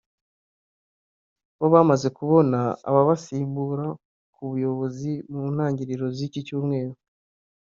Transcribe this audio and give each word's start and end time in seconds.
bo 1.59 1.67
bamaze 1.73 2.07
kubona 2.17 2.59
ababasimbura 2.89 3.85
ku 4.33 4.41
buyobozi 4.49 5.11
mu 5.31 5.43
ntangiriro 5.53 6.05
z’iki 6.15 6.39
cyumweru 6.47 6.93